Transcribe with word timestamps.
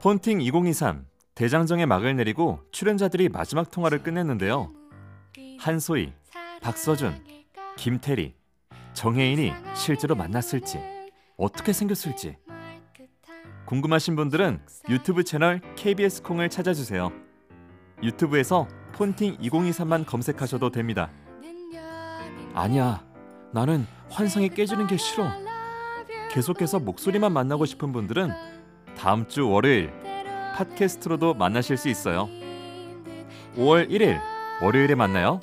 폰팅 0.00 0.40
2023 0.40 1.06
대장정의 1.34 1.86
막을 1.86 2.14
내리고 2.14 2.60
출연자들이 2.70 3.28
마지막 3.28 3.70
통화를 3.70 4.04
끝냈는데요. 4.04 4.72
한소희, 5.58 6.12
박서준, 6.62 7.24
김태리, 7.76 8.36
정혜인이 8.92 9.52
실제로 9.74 10.14
만났을지 10.14 10.78
어떻게 11.36 11.72
생겼을지 11.72 12.36
궁금하신 13.66 14.14
분들은 14.14 14.60
유튜브 14.88 15.24
채널 15.24 15.60
KBS 15.74 16.22
콩을 16.22 16.48
찾아주세요. 16.48 17.10
유튜브에서 18.00 18.68
폰팅 18.92 19.36
2023만 19.38 20.06
검색하셔도 20.06 20.70
됩니다. 20.70 21.10
아니야, 22.54 23.04
나는 23.52 23.84
환상이 24.10 24.48
깨지는 24.48 24.86
게 24.86 24.96
싫어. 24.96 25.28
계속해서 26.30 26.78
목소리만 26.78 27.32
만나고 27.32 27.66
싶은 27.66 27.92
분들은 27.92 28.57
다음 28.98 29.28
주 29.28 29.48
월요일 29.48 29.92
팟캐스트로도 30.56 31.34
만나실 31.34 31.76
수 31.76 31.88
있어요. 31.88 32.28
5월 33.56 33.88
1일 33.88 34.18
월요일에 34.60 34.96
만나요. 34.96 35.40